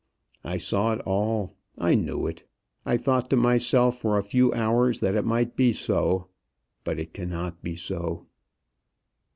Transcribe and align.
I 0.43 0.57
saw 0.57 0.93
it 0.93 1.01
all, 1.01 1.53
I 1.77 1.93
knew 1.93 2.25
it. 2.25 2.49
I 2.87 2.97
thought 2.97 3.29
to 3.29 3.35
myself 3.37 3.99
for 4.01 4.17
a 4.17 4.23
few 4.23 4.51
hours 4.51 4.99
that 5.01 5.13
it 5.13 5.23
might 5.25 5.55
be 5.55 5.73
so. 5.73 6.25
But 6.83 6.97
it 6.99 7.13
cannot 7.13 7.61
be 7.61 7.75
so." 7.75 8.25